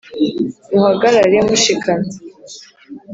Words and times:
Muhagarare 0.71 1.37
mushikamye. 1.47 2.15